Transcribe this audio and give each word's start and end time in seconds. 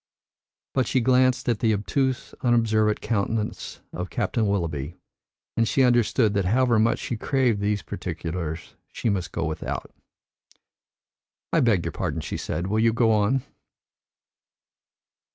But 0.73 0.87
she 0.87 0.99
glanced 0.99 1.47
at 1.47 1.59
the 1.59 1.75
obtuse, 1.75 2.33
unobservant 2.41 3.01
countenance 3.01 3.81
of 3.93 4.09
Captain 4.09 4.47
Willoughby, 4.47 4.95
and 5.55 5.67
she 5.67 5.83
understood 5.83 6.33
that 6.33 6.45
however 6.45 6.79
much 6.79 6.97
she 6.97 7.15
craved 7.15 7.59
for 7.59 7.61
these 7.61 7.83
particulars, 7.83 8.73
she 8.91 9.09
must 9.11 9.31
go 9.31 9.45
without. 9.45 9.93
"I 11.53 11.59
beg 11.59 11.85
your 11.85 11.91
pardon," 11.91 12.21
she 12.21 12.35
said. 12.37 12.65
"Will 12.65 12.79
you 12.79 12.93
go 12.93 13.11
on?" 13.11 13.43